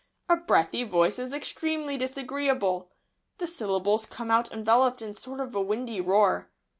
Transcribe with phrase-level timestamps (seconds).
[0.27, 2.89] A breathy voice is extremely disagreeable.
[3.37, 6.49] The syllables come out enveloped in a sort of windy roar.